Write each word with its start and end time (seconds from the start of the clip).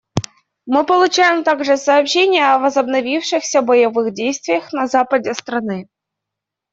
Мы 0.65 0.83
получаем 0.83 1.43
также 1.43 1.77
сообщения 1.77 2.55
о 2.55 2.57
возобновившихся 2.57 3.61
боевых 3.61 4.11
действиях 4.15 4.73
на 4.73 4.87
западе 4.87 5.35
страны. 5.35 5.89